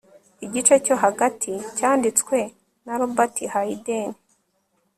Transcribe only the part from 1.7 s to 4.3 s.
cyanditswe na Robert Hayden